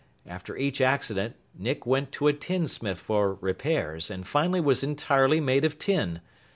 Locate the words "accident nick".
0.81-1.85